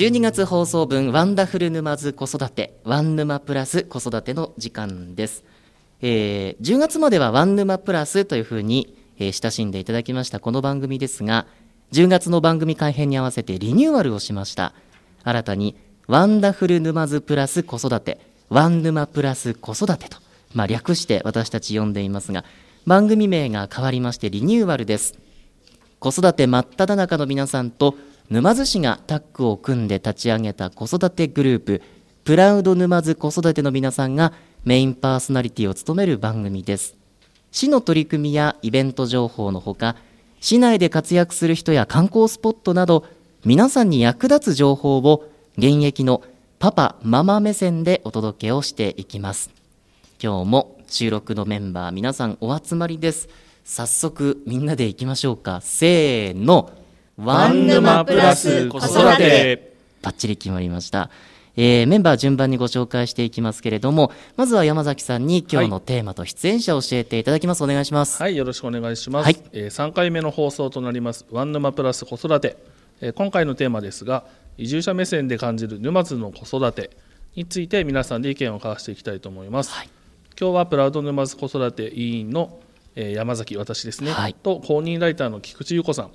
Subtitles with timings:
[0.00, 5.44] 12月放送分ワンダフル沼津子育てワン沼プラス子育ての時間です、
[6.00, 11.46] えー10月まではワン沼プラスというふうに、えー親しんでいただきましたこの番組ですが
[11.92, 14.72] 10月の番組改編に合わせてリニューアルをしました。
[15.22, 15.76] 新たに
[16.06, 20.16] ワンダフル沼津プラス子育てワン沼プラス子育てと、
[20.54, 22.46] まあ、略して私たち呼んでいますが
[22.86, 25.18] 番組名が変わりましてリニューアルです。
[25.98, 27.94] 子育て真っ只中の皆さんと
[28.30, 31.82] 沼津市がタッグを組んで立ち上げた子育てグループ
[32.22, 34.32] プラウド沼津子育ての皆さんが
[34.64, 36.96] メインパーソナリティを務める番組です。
[37.50, 39.96] 市の取り組みやイベント情報のほか
[40.40, 43.04] 市内で活躍する人や観光スポットなど
[43.44, 45.28] 皆さんに役立つ情報を
[45.58, 46.22] 現役の
[46.60, 49.50] パパママ目線でお届けをしていきます。
[50.22, 53.28] 今日も収録のメンバー皆さんお集まりです。
[53.64, 55.60] 早速みんなでいきましょうか。
[55.62, 56.79] せーの。
[57.22, 59.74] ワン沼プラス子育て。
[60.02, 61.10] バッチリ決まりました、
[61.56, 67.62] えーメンバー順番にご紹介していきますけれどもまずは山崎さんに今日のテーマと出演者を教えていただきます。
[67.62, 68.22] お願いします。
[68.22, 69.24] はい、よろしくお願いします。
[69.26, 69.36] はい。
[69.52, 72.56] えー3回目の放送となりますワン沼プラス子育て、
[73.02, 74.24] えー今回のテーマですが、
[74.56, 76.90] 移住者目線で感じる沼津の子育て
[77.36, 79.72] について皆さんで意見を交わしていきたいと思います。
[79.72, 79.90] はい。
[80.40, 82.58] 今日はプラウド沼津子育て委員の、
[82.96, 84.34] えー山崎私ですね、はい。
[84.34, 86.10] と公認ライターの菊池優子さん、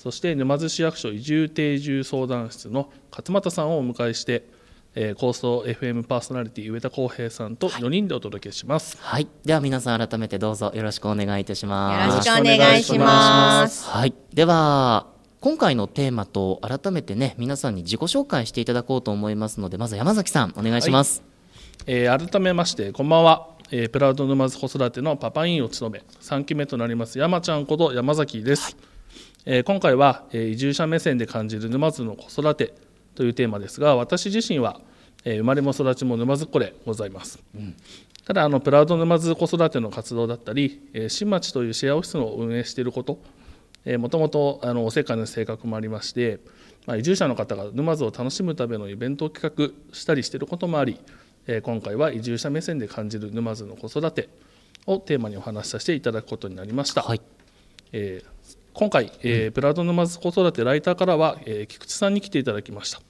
[0.00, 4.48] そして沼津市役所移住定住相談室の勝俣さんをお迎えして、
[4.94, 8.96] えー、構想 FM パーソナリティ上田康平さんと4人でお届けします。
[8.98, 9.28] はい。
[9.44, 12.08] では皆さん改めてどうぞよろしくお願いいたします。
[12.08, 13.90] よろしくお願いします。
[13.90, 15.06] はい、では
[15.40, 21.22] 今回のテーマと改めてね皆さんに自己紹介していただこうと思いますのでまず山崎さんお願いします、
[21.86, 28.76] えー改めましてこんばんは、えープラウド沼津子育てのパパ委員を務め3期目となります山ちゃんこと山崎です、
[29.52, 32.72] えー今回は、えー移住者目線で感じる沼津の子育て
[33.16, 34.80] というテーマですが私自身は、
[35.24, 37.40] えー生まれも育ちも沼津っ子でございます、
[38.24, 43.18] ただあのプラウド沼津子育ての活動だったり、えー新町というシェアオフィスを運営していること
[43.98, 46.38] もともとあのおせっかいな性格もありまして、
[46.86, 51.00] まあ、移住者の方が沼津を楽しむためのイベントを企画したりしていることもあり、
[51.48, 54.28] えー今回は移住者目線で感じる沼津の子育て
[54.86, 57.20] をテーマにお話しさせていただくことになりました、はい。
[57.92, 58.39] えー
[58.72, 63.00] 今回、えープラウド沼津子育てライターからは、えー菊池さんに来ていただきました、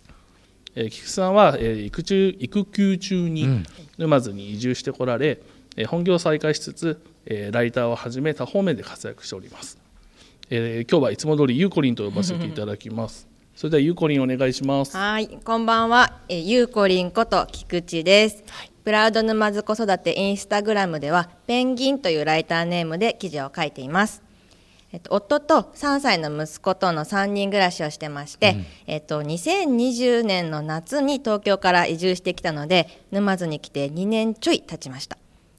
[0.74, 3.64] えー菊池さんは、えー育休育休中に
[3.98, 5.40] 沼津に移住してこられ、
[5.76, 9.78] えー本業を再開しつつ、えーライターをはじめ多方面で活躍しております
[10.50, 13.28] えー今日はいつも通りゆうこりんと呼ばせていただきます。
[13.54, 14.96] それではゆうこりんお願いします。
[14.96, 18.42] はい、こんばんは、えーゆうこりんこと菊池です。
[18.82, 24.22] プラウド沼津子育てインスタグラムではペンギンというライターネームで記事を書いています。
[24.92, 28.56] えっと、夫と3歳の息子との3人暮らしをしてまして、
[28.86, 35.16] えっと、2020年の夏に東京から移住してきたので沼津に来て2年ちょい経ちました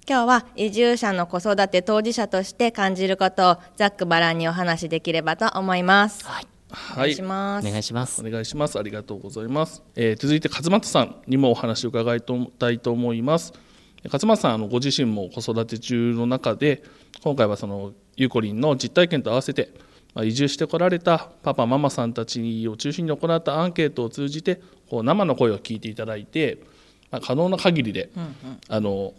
[0.07, 7.21] 今日は移住者の子育て当事者として感じることをざっくばらんにお話しできればと思います、はいおはい願いし。
[7.21, 8.79] ます、お願いしますお願いします。
[8.79, 9.83] ありがとうございます。
[9.95, 13.53] えー続いて勝俣さんにもお話を伺いたいと思います。
[14.05, 16.81] 勝俣さんあのご自身も子育て中の中で
[17.23, 19.71] 今回はそのゆうこりんの実体験と合わせて
[20.13, 26.59] まあ移住してこられたパパママさんたちを中心に行ったアンケートを通じてこう生の声を聞いていただいて、
[27.09, 28.09] まあ、可能な限りで、
[28.67, 29.13] あの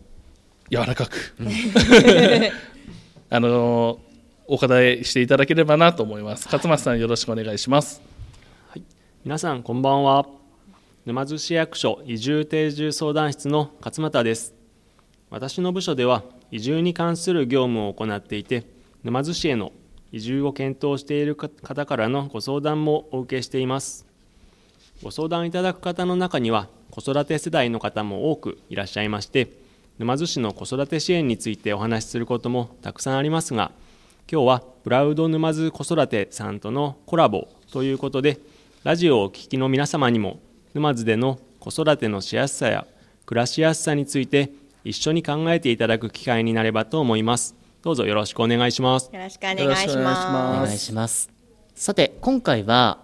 [0.70, 1.34] 柔らかく
[3.31, 3.98] あの
[4.47, 6.44] お答えしていただければなと思います。
[6.44, 8.02] 勝俣さんよろしくお願いします。
[9.25, 10.26] 皆さんこんばんは。
[11.06, 14.54] 沼津市役所移住定住相談室の勝俣です。
[15.31, 18.64] 私の部署では移住に関する業務を行っていて
[19.04, 19.72] 沼津市への
[20.12, 24.06] 移住を検討している方からのご相談もお受けしています。
[25.02, 29.49] ご相談いただく方の中には子育て世代の方も多くいらっしゃいまして
[29.99, 33.72] 沼津市の子育て支援についてお話しすることもたくさんありますが
[34.31, 38.38] 今日はプラウド沼津子育てさんとのコラボということで
[38.84, 40.38] ラジオをお聞きの皆様にも
[40.75, 42.87] 沼津での子育てのしやすさや
[43.26, 44.52] 暮らしやすさについて
[44.84, 47.62] 一緒に考えていただく機会になればと思います。
[47.82, 49.11] どうぞよろしくお願いします。
[49.12, 50.05] よろしくお願いしま。
[50.05, 50.62] ます。
[50.62, 51.31] お願いします。
[51.75, 52.99] さて今回は、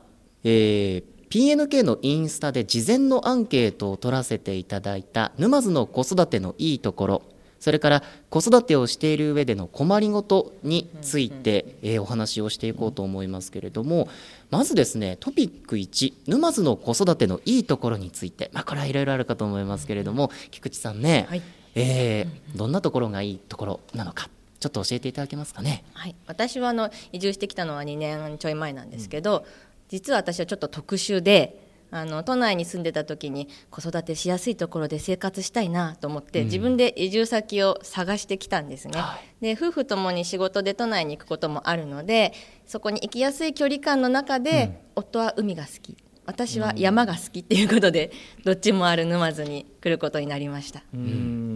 [0.45, 7.23] えー PNK のインスタで事前のアンケートを取らせていただいた沼津の子育てのいいところ
[7.61, 14.09] それから子育てをしている上での困りごとについて、えーお話をしていこうと思いますけれども
[14.51, 21.43] まずですねトピック1沼津の子育てのいいところについて、まあ、これはいろいろあるかと思いますけれども菊池さんね、はい。
[21.75, 25.85] えーどんなところがいいところなのかちょっと教えていただけますかね。
[25.93, 29.47] はい、私はあの移住してきたのは2年ちょい前なんですけど、
[29.89, 42.35] 実は私はちょっと特殊であの都内に住んでた時に子育てしやすいところで生活したいなと思って、自分で移住先を探してきたんですね、はい、で夫婦ともに仕事で都内に行くこともあるので
[42.67, 44.65] そこに行きやすい距離感の中で、
[44.97, 45.97] うん、夫は海が好き。
[46.27, 48.13] 私は山が好きっていうことで、
[48.45, 50.83] どっちもある沼津に来ることになりました。
[50.93, 51.48] うん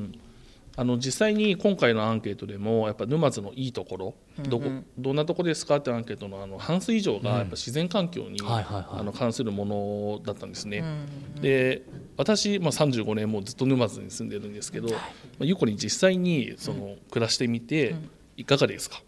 [0.74, 4.14] あの実際に今回のアンケートでもやっぱ沼津のいいところ、
[4.48, 5.76] どこどんなとこですか？
[5.76, 10.82] ってアンケートのあの半数以上がやっぱ自然環境に、あの関するものだったんですね。
[11.40, 11.82] で
[12.16, 17.94] 私、まあ、35年もずっと沼津に住んでるんですけど、まあ、ゆこに実際にその暮らしてみて
[18.36, 19.02] いかがですか、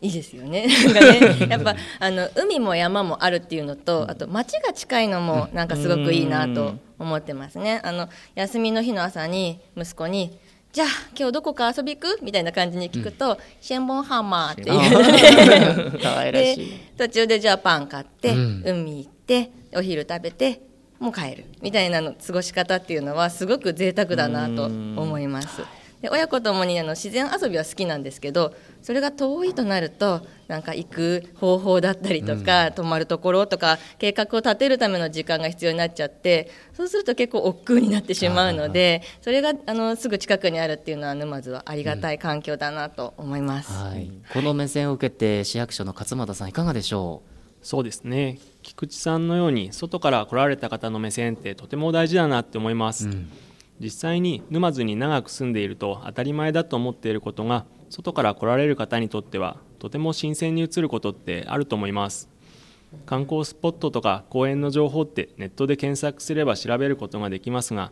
[0.00, 0.66] いいですよね。
[0.66, 7.80] ね、 やっぱあの海も山もあるっていうのと、あと街が近いのもなんかすごくいいなと思ってますね。
[7.84, 10.38] あの休みの日の朝に息子に
[10.76, 10.88] じゃあ
[11.18, 12.18] 今日どこか遊び行く？
[12.22, 15.96] みたいな感じに聞くと、うん、シェンボンハンマーっていう。
[16.32, 16.58] で
[16.98, 20.60] 途中でじゃあパン買って、うん、海行ってお昼食べて
[20.98, 21.46] もう帰る。
[21.62, 25.62] みたいなの過ごし方っていうのはすごく贅沢だなと思います。
[26.06, 47.30] で親子ともにあの自然遊びは好きなんですけどそれが遠いとなるとなんか行く方法だったりとか、うん、泊まるところとか計画を立てるための時間が必要になっちゃってそうすると結構億劫になってしまうのでそれがあのすぐ近くにあるっていうのは沼津はありがたい環境だなと思います、うんはい、この目線を受けて市役所の勝俣さんいかがでしょう？
[47.66, 48.38] そうですね。
[48.62, 53.08] 菊池さんのように外から来られた方の目線ってとても大事だなって思います。
[53.08, 53.28] うん
[53.80, 62.28] 実際に沼津に長く住んでいると当たり前だと思っていることが外から来られる方にとってはとても新鮮に映ることってあると思います。
[63.04, 67.90] 観光スポットとか公園の情報ってネットで検索すれば調べることができますが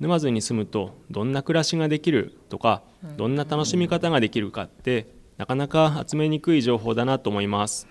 [0.00, 2.82] 沼津に住むとどんな暮らしができるとか
[3.16, 7.86] どんな楽しみ方ができるかってなかなか集めにくい情報だなと思います。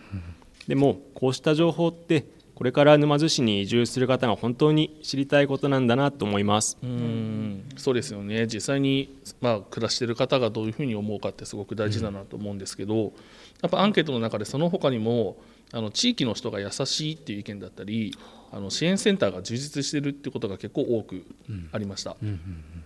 [0.68, 2.26] でもこうした情報って
[2.56, 6.78] これから沼津市に移住する方が本当に知りたいことなんだなと思います。
[6.84, 7.64] うん。
[7.78, 8.48] そうですよね。
[8.48, 13.10] 実際に、まあ、暮らしている方がどういうふうに思うかってすごく大事だなと思うんですけど、うん、や
[13.68, 15.38] っぱアンケートの中でその他にも
[15.74, 18.16] あの地域の人が優しいっていう意見だったり
[18.52, 21.26] あの支援センターが充実しているっていうことが結構多く
[21.72, 22.18] ありました、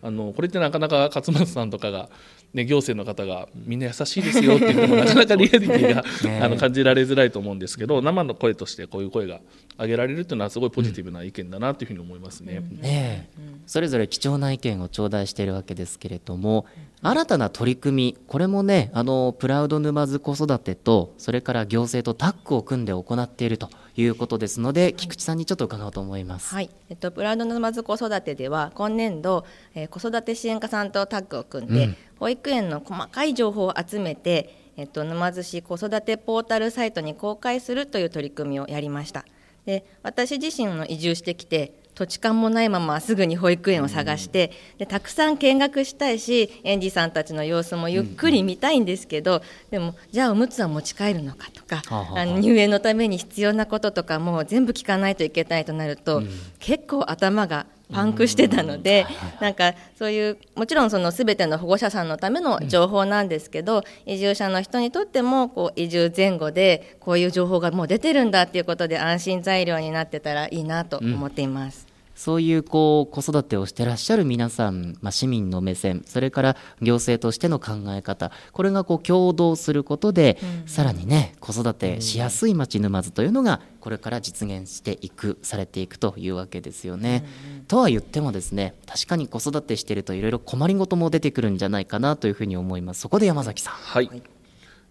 [0.03, 2.09] あのこれってなかなか勝松さんとかが、
[2.55, 9.41] ね、行政の方がみんな優しいですよっていうのも なかなかリアリティがあの感じられづらいと思うんですけど生の声としてこういう声が
[9.77, 12.61] 上げられるっていうのはすごいポジティブな意見だなというふうに思いますね。
[12.81, 13.29] ね
[13.67, 16.65] それぞれ貴重な意見を頂戴しているわけですけれども
[17.01, 26.53] 新たな取り組みこれもねあのプラウド沼津子育てとそれから行政とタッグを組んで行っているということですので菊池さんにちょっと伺おうと思います。
[26.53, 39.25] はい、えっとプラウド沼津子育てでは今年度、えー、子育て支援課さんとタッグを組んで、うん、保育園の細かい情報を集めてえっと、沼津市子育てポータルサイトに公開するという取り組みをやりました。
[39.65, 56.21] で私自身の移住してきて土地勘もないまますぐに保育園を探してでたくさん見学したいし園児さんたちの様子もゆっくり見たいんですけど、でもじゃあおむつは持ち帰るのかとか、あの入園のために必要なこととかも全部聞かないといけないとなると、
[56.59, 59.05] 結構頭がパンクしてたので、
[59.39, 71.94] なんかそういうもちろんその全ての保護者さんのための情報なんですけど、移住者の人にとってもこう移住前後でこういう情報がもう出てるんだっていうことで安心材料になってたらいいなと思っています。
[72.15, 87.23] そういうこう子育てをしてらっしゃる皆さん、まあ、市民の目線それから行政としての考え方これがこう共同することで、うん、さらにね子育てしやすい町沼津というのがこれから実現していくされていくというわけですよね。
[87.59, 93.01] うん、とは言ってもですね確かに子育てしているといろいろ困りごとも出てくるんじゃないかなというふうに思います。
[93.01, 94.09] そこで山崎さん、はい。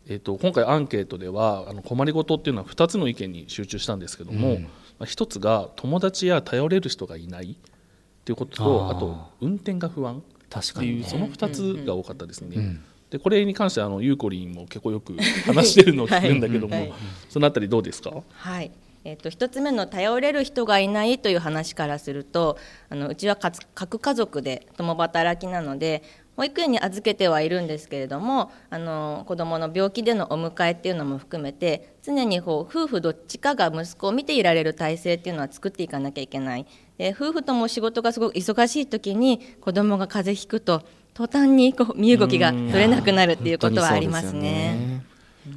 [0.07, 4.63] えーと、今回アンケートではあの困りごとっていうのは2つの意見に集中したんですけども、うん。
[4.63, 4.73] まあ、
[5.05, 7.57] 一つが友達や頼れる人がいないっ
[8.25, 10.21] ていうこととあと運転が不安っ
[10.81, 12.57] ていう、その2つが多かったですね。
[12.57, 16.99] うん、でこれに関してあのゆうこりんも結構よく話してるのを 聞くんだけども、はいはい、
[17.29, 18.23] そのあたりどうですか？
[18.33, 18.71] はい。
[19.07, 22.57] えーと、1つ目の頼れる人がいないという話からすると
[22.89, 26.03] あのうちは核家族で共働きなので
[26.37, 36.67] 保育園に預けてはいるんですけれどもあの子どもの病気でのお迎えっていうのも含めて常にこう夫婦どっちかが息子を見ていられる体制っていうのは作っていかなきゃいけない。
[36.99, 40.83] で夫婦とも仕事がすごく忙しい時に子どもが風邪ひくと
[41.15, 45.03] 途端にこう身動きが取れなくなるっていうことはありますね。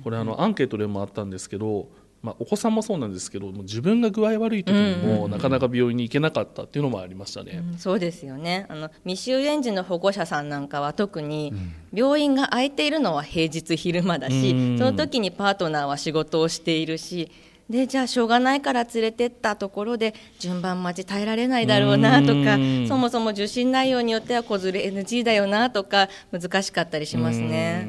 [0.04, 1.90] これあのアンケートでもあったんですけど
[2.28, 8.66] まあ、お子さんもそうなんですけど自分が具合悪い時にもなかなか病院に行けなかったっていうのもありましたね、うん、そうですよね。
[8.68, 11.54] あの未就園児の保護者さんなんかは特に
[11.94, 17.32] 病院が空いているのは平日昼間だし、うん、その時にパートナーは仕事をしているし
[17.70, 22.88] でじゃあしょうがないから連れてったところで順番待ち耐えられないだろうなとかうん。
[22.90, 27.88] そもそも受診内容によっては子連れ NG だよなとか難しかったりしますね。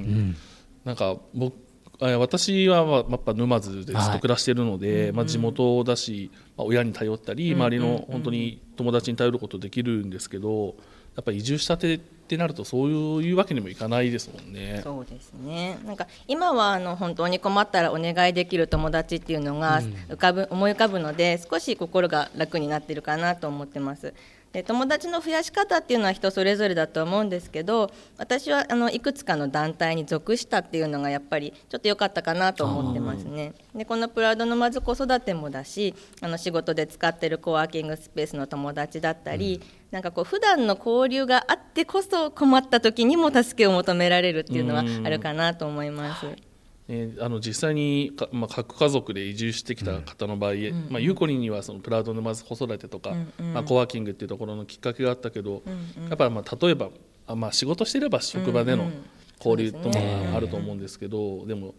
[0.84, 1.67] なんか僕え
[2.00, 10.76] 私はまあやっぱ沼津でずっと暮らしているので、まあ、地元だし、まあ、親に頼ったり周りの本当に友達に頼ることできるんですけど
[11.16, 14.82] やっぱ移住したてってなるとそういうわけにもいかないですもんね。
[14.84, 15.78] そうですね。
[15.84, 24.12] なんか今はあの本当に困ったらお願いできる友達っていうのが浮かぶ、思い浮かぶので少し心が楽になってるかなと思ってます。
[24.52, 33.52] で友達の増やし方っていうのは人それぞれだと思うんですけど私はあのいくつかの団体に属したっていうのがやっぱりちょっと良かったかなと思ってますね。
[33.74, 46.47] でこのプラウドのまず子育てもだしあの仕事で使ってるコワーキングスペースの友達だったり、なんかこう普段の交流があってこそ困った時にも助けを求められるっていうのはあるかなと思います。
[46.88, 50.52] ね、あの実際にか、まあ、核家族で移住してきた方の場合、
[50.88, 53.14] まあ、ゆうこりんにはそのプラウド沼津子育てとか、
[53.52, 55.62] まあ、コワーキングっていうところのきっかけがあったけど、
[56.08, 56.88] やっぱりまあ例えば
[57.26, 58.90] あ、まあ、仕事してれば職場での
[59.38, 59.98] 交流とか
[60.34, 61.74] あると思うんですけど、でも、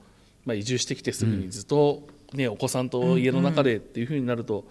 [0.45, 4.65] まあ、移住してきてすぐにずっと、ねお子さんと家の中でっていうふうになると、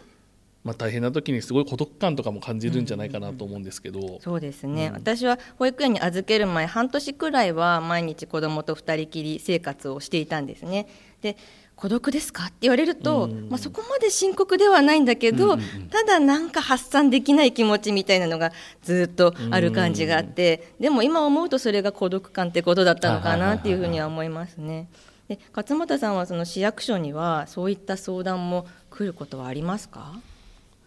[0.68, 4.18] まあ、大変な時にすごい孤独感とかも感じるんじゃないかなと思うんですけど。
[4.20, 10.86] そうですね、私は保育園に預ける前半年くらいは毎日子供と二人きり生活をしていたんですね。
[11.22, 11.38] で
[11.74, 24.90] 孤独ですかって言われると、まあ、そこまで深刻ではないんだけど、ただなんか発散できない気持ちみたいなのがずっとある感じがあって、でも今思うとそれが孤独感ってことだったのかなっていうふうには思いますね。
[25.28, 30.20] で勝俣さんはその市役所にはそういった相談も来ることはありますか？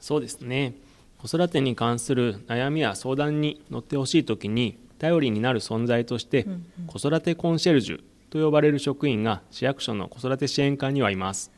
[0.01, 0.73] そうですね。
[1.17, 6.47] 子育てに関する悩みや相談に乗ってほしい時に頼りになる存在として、
[6.87, 11.51] 子育てコンシェルジュと呼ばれる職員が市役所の子育て支援課にはいます、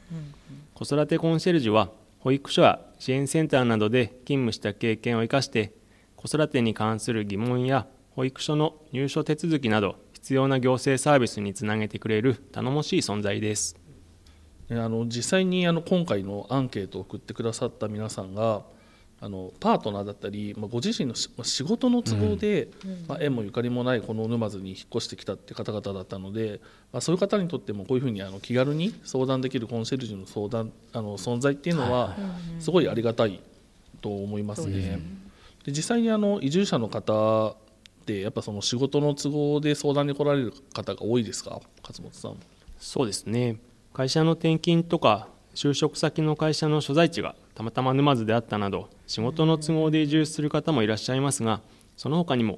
[0.73, 5.73] 子育てコンシェルジュは保育所や支援センターなどで勤務した経験を生かして
[6.15, 13.75] 子育てに関する疑問や保育所の入所手続きなど必要な行政サービスにつなげてくれる頼もしい存在です。
[13.75, 13.82] ね
[14.71, 18.63] あの実際にあの今回のアンケートを送ってくださった皆さんが
[19.23, 22.67] あのパートナーだったり、まあ、ご自身のしまあ仕事の都合で、
[23.07, 26.59] まあ、縁もゆかりもないこの沼津に引っ越してきたって方々だったので、
[26.91, 32.17] まあ、そういう方にとってもこういうふうにあの気軽に相談できるコンシェルジュの相談あの存在っていうのは
[32.59, 33.39] すごいありがたい
[34.01, 34.99] と思いますね。
[35.63, 37.55] で実際にあの移住者の方っ
[38.05, 42.35] てやっぱその仕事の都合で相談に来られる方が多いですか勝本さん。
[42.77, 43.55] そうですね
[43.93, 51.61] 会社の転勤とか就職先の会社の所在地がたまたま沼津であったなど仕事の都合で移住する方もいらっしゃいますが
[51.95, 52.57] その他にも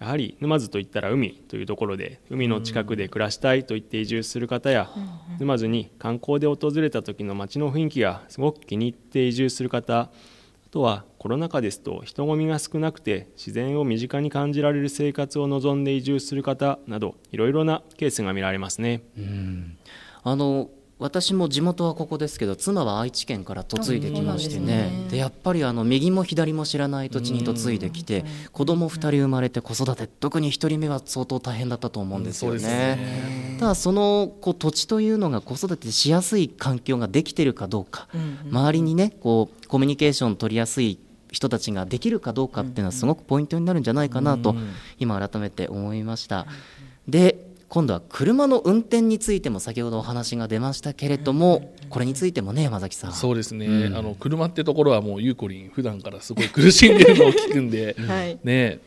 [0.00, 4.90] やはり沼津といったら海というところで海の近くで暮らしたいと言って移住する方や
[5.38, 10.10] 沼津に観光で訪れた時の街の雰囲気がすごく気に入って移住する方あ
[10.72, 19.02] とはコロナ禍ですと人混みが少なくて自然を身近に感じられる生活を望んで移住する方などいろいろなケースが見られますね。
[20.24, 25.06] あの私も地元はここですけど妻は愛知県から嫁いできましてね。
[25.10, 33.56] でやっぱりあの右も左も知らない土地に嫁いできて子供2人生まれて子育て特に1人目は相当大変だったと思うんですよそうですね。
[33.60, 38.08] ただそのこう土地というのが子育てしやすい環境ができてるかどうか、
[38.50, 40.98] 周りにねこうコミュニケーション取りやすい
[41.30, 44.56] 人たちができるかどうかっていうのはすごくポイントになるんじゃないかなと
[44.98, 46.46] 今改めて思いました。
[47.06, 53.12] で今度は車の運転についても先ほどお話が出ましたけれどもこれについてもね山崎さん。
[53.12, 58.38] そうですね、あの車ってところはもうゆうこりん普段からすごい苦しんでるのを聞くんで、 はい。
[58.42, 58.78] ね。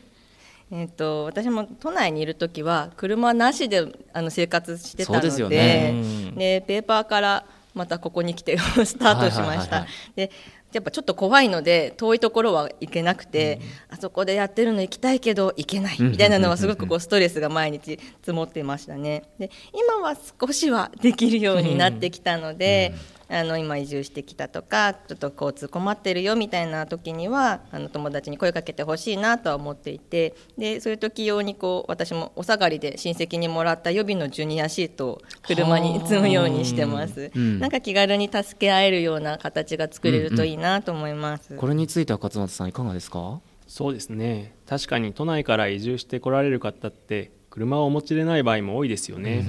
[0.73, 6.33] えー、と私も都内にいる時は車なしであの生活してたのでですよね。
[6.35, 9.41] でペーパーからまたここに来てスタートしました。
[9.41, 9.87] はいはいはいはい。
[10.15, 10.31] で
[10.73, 13.59] やっぱちょっと怖いので遠いところは行けなくて、
[13.89, 19.23] あそこでやってるの行きたいけど行けないみたいなのはすごくこうストレスが毎日積もっていましたね。
[19.39, 22.93] で今は少しはできるようになってきたので、
[23.31, 43.39] あの今移住してきたとかちょっと交通困ってるよみたいな時にはあの友達に声かけてほしいなとは思っていてでそういう時用にこう私もお下がりで親戚にもらった予備のジュニアシートを車に積むようにしてます、なんか気軽に助け合えるような形が作れるといいなと思います、これについては勝俣さんいかがですか？
[43.67, 44.53] そうですね。
[44.67, 49.45] 確かに都内から移住してこられる方って車をお持ちでない場合も多いですよね、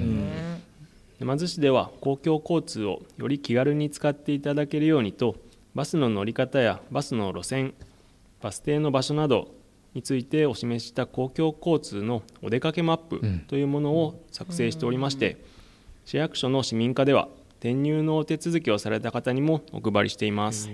[1.23, 5.37] 沼津市では公共交通をより気軽に使っていただけるようにと
[5.73, 7.73] バスの乗り方やバスの路線
[8.41, 9.47] バス停の場所など
[9.93, 15.37] についてお示しした公共交通のお出かけマップというものを作成しておりまして、
[16.03, 20.69] 市役所の市民課では転入のお手続きをされた方にもお配りしています。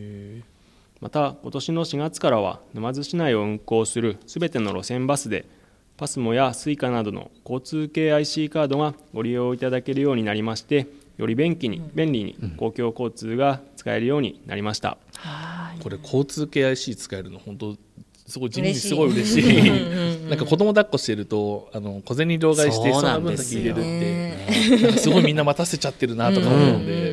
[1.00, 5.46] また今年の4月からは沼津市内を運行するすべての路線バスで
[6.00, 10.88] パスモや Suica などの交通系 IC カードがご利用いただけるようになりまして
[11.18, 14.98] より便利に便利に公共交通が使えるようになりました、
[15.84, 17.76] これ交通系 IC 使えるの本当
[18.26, 20.30] すごい地味にすごい嬉しい。
[20.30, 23.76] なんか子供抱っこしてるとあの小銭両替してその分だけ入れるっ
[24.94, 24.98] て。
[25.00, 27.09] すごいみんな待たせちゃってるなとか思うので。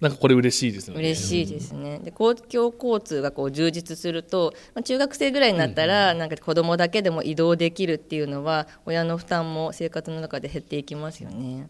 [0.00, 1.00] なんかこれ嬉しいですよね。
[1.00, 1.98] 嬉しいですね。
[1.98, 11.68] で公共交通がこう充実すると、まあ、中学生ぐらいになったら、なんか子供だけでも移動できるっていうのは親の負担も生活の中で減っていきますよね。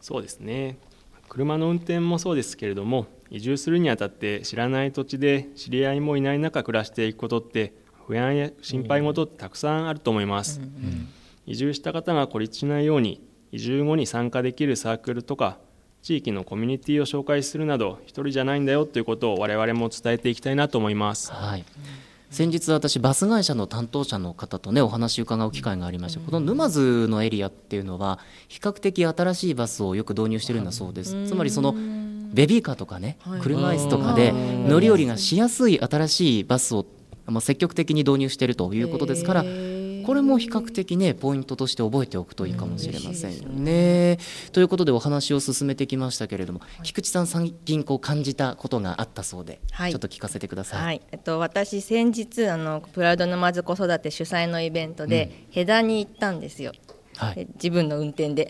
[0.00, 0.78] そうですね。
[1.28, 7.74] 車の運転もそうですけれども、移住するにあたって知らない土地で知り合いもいない中暮らしていくことって
[8.06, 10.60] 不安や心配事ってたくさんあると思います。
[10.60, 11.08] うんうん、
[11.46, 15.58] 移住した方が孤立しないように移住後に参加できるサークルとか
[16.04, 21.32] 地域のコミュニティを紹介するなど一人じゃないんだよということを我々も伝えていきたいなと思います。
[21.32, 21.64] はい。
[22.30, 28.18] 先日私バス会社の担当者の方とねお話を伺う機会がありましたこの沼津のエリアっていうのは
[28.48, 31.26] 比較的新しいバスをよく導入してるんだそうです。
[31.26, 34.32] つまりそのベビーカーとかね車椅子とかで
[34.68, 36.84] 乗り降りがしやすい新しいバスを
[37.40, 39.44] 積極的に導入しているということですから
[40.04, 44.18] これも比較的ねポイントとして覚えておくといいかもしれませんね。
[44.52, 50.82] ということでお話を進めてきましたけれども菊池さん最近こう感じたことがあったそうで、はい、ちょっと聞かせてください。
[50.82, 56.72] はい、えっと、私先日あのプラウド沼津子育て主催のイベントで、うん、ヘに行ったんですよ。
[57.16, 58.48] はい、自分の運転で。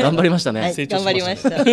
[0.00, 1.64] 頑張りましたね、はい、頑張りました。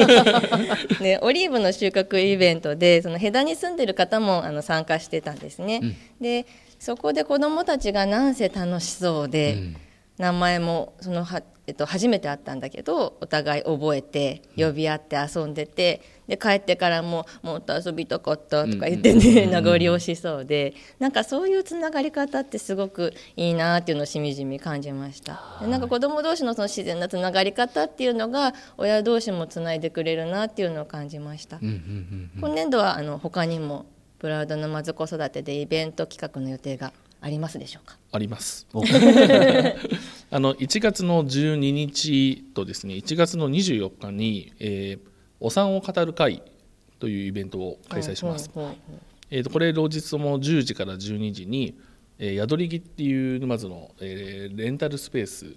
[1.01, 6.45] で オリーブの収穫イベントでそのヘダに住んでる方もあの参加してたんですね、うん、で
[6.79, 9.75] そこで子どもたちがなんせ楽しそうで、うん、
[10.17, 25.59] 名前もそのは、えっと、初めて会ったんだけどお互い覚えて呼び合って遊んでて、で帰ってからも「もっと遊びたかった」とか言ってね、名残惜しそうでなんかそういうつながり方ってすごくいいなっていうのをしみじみ感じました。
[25.61, 31.59] でなんか子ども同士のその自然なつながり方っていうのが親同士もつないでくれるなっていうのを感じました。
[31.59, 33.85] 今年度はあの他にも
[34.19, 37.97] プラウド沼津子育てでイベント企画の予定がありますでしょうか？
[38.11, 38.67] あります。
[40.29, 45.07] あの1月の12日とですね1月の24日に、えー、
[45.39, 46.43] お産を語る会
[46.99, 48.49] というイベントを開催します、
[49.29, 51.77] えーと、これ同日とも10時から12時に、
[52.19, 55.55] えー、宿り木っていう沼津の、えー、レンタルスペース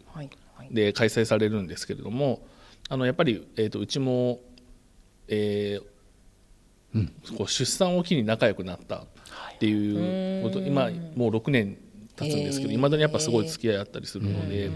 [0.70, 2.46] で開催されるんですけれども、
[2.88, 4.40] あのやっぱり、えーと、とうちも、
[5.28, 5.84] えー、
[6.94, 9.04] うん、こう出産を機に仲良くなった
[9.54, 11.76] っていうこと、はい、今もう6年
[12.16, 14.70] 経つんですけどいま、だにやっぱすごい付き合いあったりするので、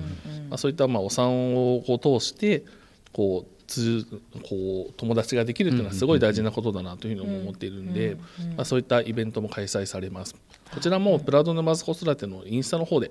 [0.49, 2.64] まあ、そういったまあお産をこう通して
[3.12, 4.07] こうつ
[4.49, 8.17] こう友達ができるというのはすごい大事なことだなというふうに思っているんで、
[8.57, 10.35] まあ、そういったイベントも開催されます。
[10.73, 13.11] こちらもプラド沼津子育てのインスタの方で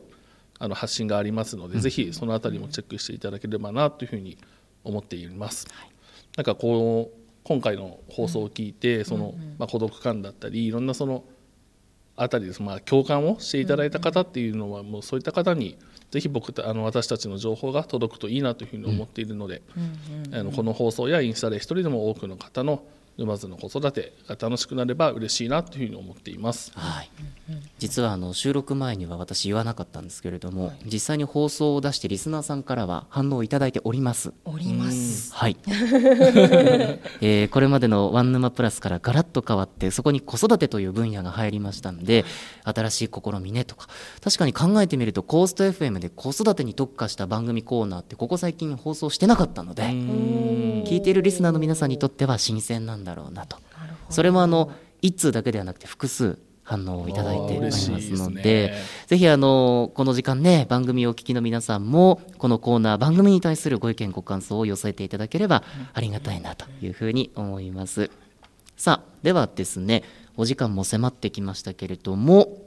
[0.60, 4.38] あの発信がありますので、ぜひその辺りもチェックしていただければなというふうに
[4.84, 5.68] 思っています。
[6.38, 11.24] なんかこう今回の放送を聞いて、その、まあ、孤独感だったりいろんなその
[12.15, 15.78] あたりです、まあ、共感をしていただいた方っていうのは、もうそういった方に
[16.12, 19.63] ぜひ僕あの私たちの情報が届くといいなというふうに思っているので、
[20.32, 22.84] あのこの放送やインスタで一人でも多くの方の
[23.17, 26.71] 沼津の子育てが楽しくなれば嬉しいなというふうに思っています。
[26.73, 27.10] はい、
[27.78, 34.34] 実はあの収録前には私言わなかったんですけれども、はい、実際に放送を出してリスナーさんからは反応をいただいております。
[34.45, 35.34] おります。
[35.34, 35.58] はい。
[37.21, 42.26] えー、これまでのワン沼プラスからガラッと変わってそこに子育てという分野が入りましたんで、
[42.63, 43.88] 新しい試みねとか
[44.23, 53.58] 確かに考えてみるとコースト FM で子育てに特化した番組コーナーってここ最近放送してなかったので、聞いているリスナーの皆さんにとっては新鮮なんだろうなと。
[54.10, 58.74] それもあの1通だけではなくて複数反応をいただいておりますので、ね、
[59.08, 65.63] ぜひあのこの時間ね番組をお聞きの皆さんもこのコーナー番組に対するご意見ご感想を寄せていただければ
[65.94, 68.10] ありがたいなというふうに思います。
[68.78, 70.04] さあではですね
[70.36, 72.58] お時間も迫ってきましたけれども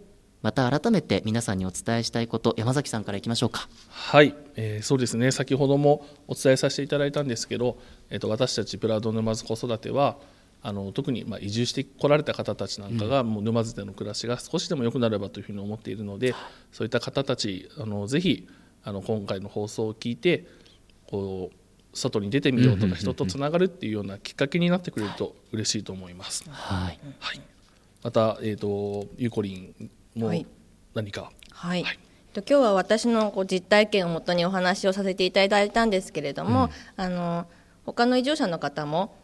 [0.47, 3.69] また改めて皆さんにお伝えしたいこと山崎さんからいきましょうか。
[3.91, 5.33] はい、えー、そうですね。
[5.33, 7.81] 先ほどもお伝えさせていただいたんですけど、
[8.11, 10.19] えーと、私たちプラド沼津子育ては
[10.63, 16.33] あの特にまあ移住してこられた方たちなんかが、もう沼津での暮らしが少しでも良くなればというふうに思っているので、
[16.71, 18.47] そういった方たちあのぜひ
[18.85, 20.47] あの今回の放送を聞いて
[21.11, 21.57] こう
[21.93, 26.45] 外に出てみようとか人とつながるっていうようなきっかけになってくれると嬉しいと思います。
[26.49, 27.41] はい、はい、
[28.05, 30.33] また、えーと、ゆうこりんも
[30.95, 31.99] 何か、はい、はい。
[32.35, 37.47] 今日は私のこう実体験をもとにお話をさせていただいたんですけれども、うん、あの
[37.87, 39.15] 他の移住者の方も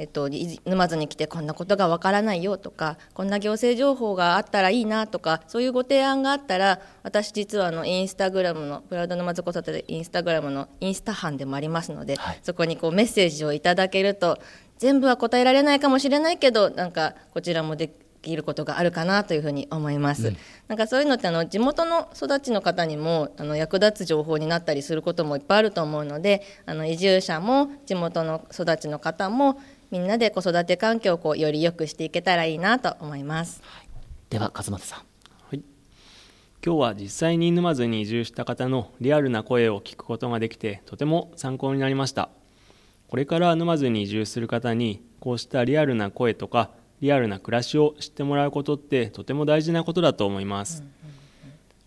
[0.00, 12.40] えっと、い沼津に来てこんなことがわからないよとかこんな行政情報があったらいいなとかそういうご提案があったら私実はあのインスタグラムのプラウド沼津子育てでインスタグラムのインスタ班でもありますので、はい。
[12.42, 14.38] そこにこうメッセージをいただけると
[14.78, 20.34] 全部は答えられないかもしれないけどなんかこちらもできることがあるかなというふうに思います、
[20.68, 33.62] なんかそういうのってあの地元の育ちの方にもあの役立つ情報になったりすることもいっぱいあると思うのであの移住者も地元の育ちの方もみんなで子育て環境をこうより良くしていけたらいいなと思います。
[34.28, 34.98] では勝俣さん。
[35.48, 35.62] はい、
[36.64, 42.28] 今日は実際に沼津に移住した方のリアルな声を聞くことができてとても参考になりました。
[43.08, 50.84] これから沼津に移住する方にこうしたリアルな声とかリアルな暮らしを知ってもらうことってとても大事なことだと思います。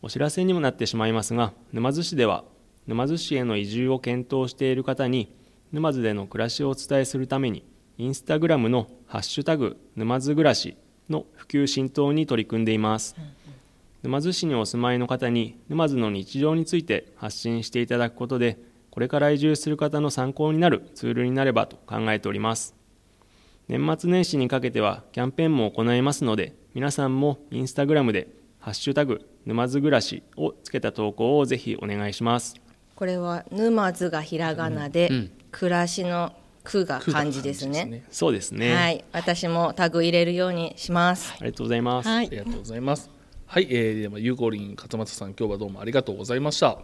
[0.02, 2.44] お知らせにもなってしまいますが沼津市では
[2.88, 5.34] 沼津市への移住を検討している方に
[5.72, 7.64] 沼津での暮らしをお伝えするために
[7.98, 10.76] インスタグラムの「ハッシュタグ沼津暮らし」
[11.10, 13.16] の普及浸透に取り組んでいます、
[14.04, 18.58] 沼津市にお住まいの方に沼津の日常について発信していただくことで
[18.90, 22.83] これから移住する方の参考になるツールになればと考えております。
[23.68, 28.28] 年末年始にかけてはキャンペーンも行いますので皆さんもインスタグラムで
[28.60, 32.56] 「ハッシュタグ沼津暮らし」をつけた投稿をぜひお願いします
[32.96, 37.72] これは沼津がひらがなで、うん暮らしの句が漢字ですね。
[37.72, 41.32] 空が漢字ですそうですね、はい、私もタグ入れるようにします。
[41.40, 43.10] ありがとうございます、はいありがとうございます。
[43.46, 46.80] はい、えー、ではゆうこりん勝俣さん今日はどうもありがとうございました。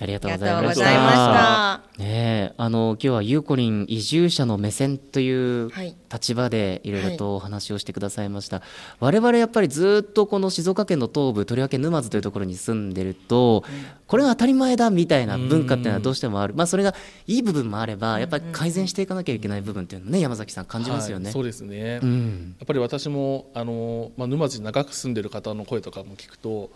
[0.00, 0.74] ありがとうございました。
[0.74, 2.02] とうございました。
[2.02, 2.08] ね
[2.50, 8.60] えあの今日はゆうこりん移住者の目線というはい立場でいろいろとお話をしてくださいました、
[9.00, 13.64] 我々やっぱりずっとこの静岡県の東部とりわけ沼津というところに住んでると、
[14.06, 16.94] これが当たり前だみたいな文化っていうのはどうしてもある、まあ、それが
[17.26, 21.26] いい部分もあればやっぱり改善していかなきゃいけない部分っていうのね山崎さん感じますよね。
[21.26, 22.00] はい、そうですね。
[22.02, 22.56] うん。
[22.58, 26.70] やっぱり私もあの、まあ、沼津に長く住んでる方の声とかも聞くと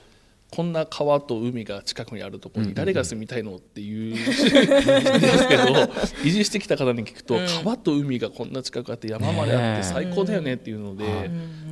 [0.50, 5.64] こんな川と海が近くにあるところに誰が住みたいのっていう ですけど
[6.24, 11.04] 移住してきた方に聞くと、川と海がこんな近くあって山まであって最高だよねっていうので、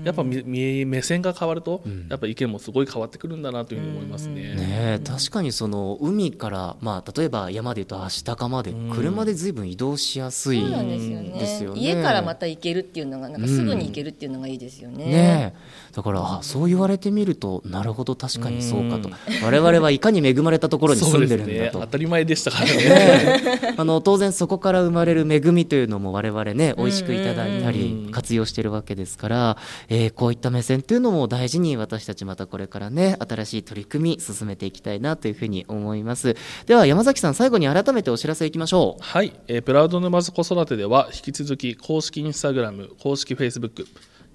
[0.04, 4.54] やっぱみみ目線が変わると、やっぱ意見もすごい変わってくるんだなというふうに思いますね。
[4.54, 11.38] ねえ確かにその海から、まあ、例えば山でいうと足高まで車で随分移動しやすいですよね。
[11.38, 11.80] ですよね。
[11.80, 15.04] 家からまた行けるっていうのがなんかすぐに行けるっていうのがいいですよね。
[15.06, 15.94] ねえ。
[15.94, 19.10] だからあそう言われてみるとなるほど確かにそうかと。
[19.42, 21.80] 我々はいかに恵まれたところに住んですねでるんだと。
[21.80, 23.74] 当たり前でしたからね。
[23.76, 28.10] あの当然そこから生まれる恵みというのも我々ね美味しくいただいたうりん。
[28.10, 29.56] 活用してるわけですから、
[29.88, 36.34] えーこういった目線というのも大事に私たちまたこれからね新しい取り組み進めていきたいなというふうに思います。
[36.66, 39.02] では山崎さん最後に改めてお知らせいきましょう。
[39.02, 43.86] はい、えープラウド沼津子育てでは引き続き公式インスタグラム公式フェイスブック、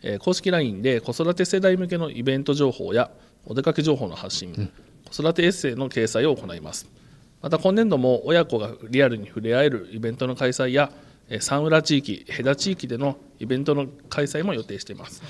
[0.03, 3.09] えー公式 LINE で子育て世代向けのイベント情報や
[3.45, 4.71] お出かけ情報の発信、
[5.11, 6.87] 子育てエッセイの掲載を行います。
[7.41, 10.91] また今年度も親子がリアルに触れ合えるイベントの開催や
[11.29, 15.21] えー三浦地域戸田地域でのイベントの開催も予定しています、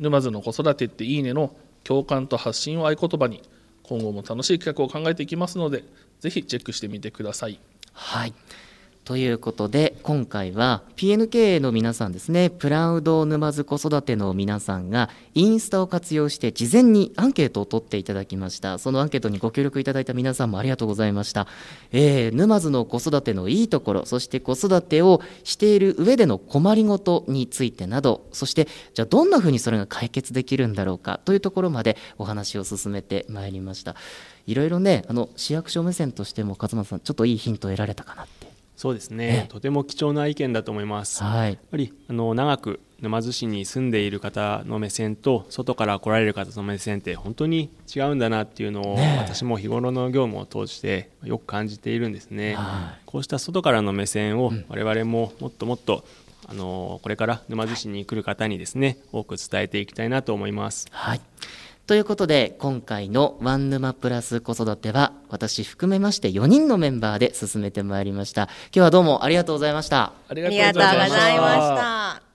[0.00, 3.42] 沼津の子育てっていいねの共感と発信を合言葉に
[3.82, 5.84] 今後も楽しい企画を考えていきますので
[6.20, 7.60] ぜひチェックしてみてください
[7.92, 8.34] はい。
[9.10, 18.78] ということで今回は PNK の皆さんですねプラウド沼津子育ての皆さんがインスタを活用して事前にアンケートを取っていただきました。
[18.78, 21.48] そのアンケートにご協力いただいた皆さんもありがとうございました、
[21.90, 33.96] えー沼津の子育てのいいところそして子育てをしている上での困りごとについてなどそしてじゃあどんなふうにそれが解決できるんだろうかというところまでお話を進めてまいりました。
[34.46, 38.22] いろいろねあの市役所目線としても勝間さんちょっといいヒントを得られたかな。
[38.22, 38.39] って
[38.80, 39.42] そうですえね。
[39.44, 41.22] えとても貴重な意見だと思います。
[41.22, 41.50] はい。
[41.50, 56.02] やっぱりあの長く沼津市に住んでいる方の目線と外から来られる方の目線って本当に違うんだなっていうのを、私も日頃の業務を通してよく感じているんですね、はこうした外からの目線を我々ももっともっと
[56.48, 60.86] あのこれから沼津市に来る方にですね多く伝えていきたいなと思います。
[60.90, 61.20] はい。
[61.90, 68.42] ということで、今回のワン沼プラス子育ては、私含めまして4人のメンバーで進めてまいりました。
[68.42, 70.12] 今日はどうもありがとうございました。
[70.28, 72.29] ありありがとうございました。